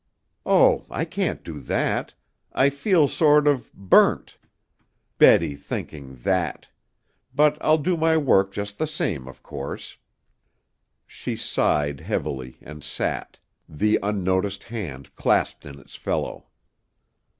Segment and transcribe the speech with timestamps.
[0.47, 2.15] "Oh, I can't do that.
[2.53, 4.39] I feel sort of burnt.
[5.19, 6.67] Betty thinking that!
[7.35, 9.97] But I'll do my work just the same, of course."
[11.05, 13.37] She sighed heavily and sat,
[13.69, 16.47] the unnoticed hand clasped in its fellow.